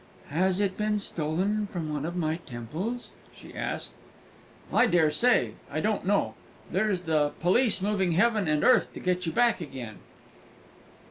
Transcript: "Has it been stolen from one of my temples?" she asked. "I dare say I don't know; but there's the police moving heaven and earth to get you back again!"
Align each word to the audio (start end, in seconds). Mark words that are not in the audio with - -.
"Has 0.31 0.59
it 0.59 0.77
been 0.77 0.97
stolen 0.97 1.67
from 1.67 1.93
one 1.93 2.05
of 2.05 2.15
my 2.15 2.37
temples?" 2.37 3.11
she 3.35 3.53
asked. 3.53 3.93
"I 4.73 4.87
dare 4.87 5.11
say 5.11 5.51
I 5.69 5.79
don't 5.79 6.07
know; 6.07 6.33
but 6.71 6.73
there's 6.73 7.03
the 7.03 7.33
police 7.39 7.83
moving 7.83 8.13
heaven 8.13 8.47
and 8.47 8.63
earth 8.63 8.93
to 8.95 8.99
get 8.99 9.27
you 9.27 9.31
back 9.31 9.61
again!" 9.61 9.99